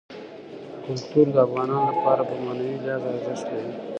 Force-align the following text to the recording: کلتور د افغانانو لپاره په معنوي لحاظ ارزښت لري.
کلتور 0.85 1.25
د 1.33 1.37
افغانانو 1.45 1.87
لپاره 1.91 2.21
په 2.29 2.35
معنوي 2.43 2.75
لحاظ 2.83 3.03
ارزښت 3.11 3.45
لري. 3.53 3.73